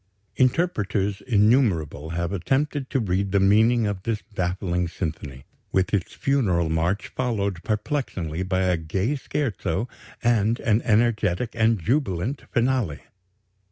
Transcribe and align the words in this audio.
Interpreters 0.35 1.21
innumerable 1.21 2.09
have 2.09 2.33
attempted 2.33 2.89
to 2.89 2.99
read 2.99 3.31
the 3.31 3.39
meaning 3.39 3.85
of 3.85 4.01
this 4.01 4.23
baffling 4.33 4.87
symphony, 4.87 5.45
with 5.71 5.93
its 5.93 6.13
funeral 6.13 6.69
march 6.69 7.09
followed 7.09 7.61
perplexingly 7.61 8.41
by 8.41 8.61
a 8.61 8.77
gay 8.77 9.15
scherzo 9.15 9.87
and 10.23 10.59
an 10.61 10.81
energetic 10.85 11.51
and 11.53 11.79
jubilant 11.79 12.45
finale. 12.51 13.01